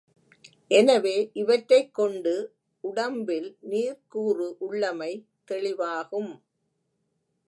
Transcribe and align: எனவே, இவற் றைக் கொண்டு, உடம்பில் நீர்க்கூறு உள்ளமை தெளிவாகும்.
எனவே, 0.71 1.29
இவற் 1.33 1.65
றைக் 1.67 1.93
கொண்டு, 1.93 2.33
உடம்பில் 2.83 3.57
நீர்க்கூறு 3.69 4.47
உள்ளமை 4.59 5.11
தெளிவாகும். 5.51 6.31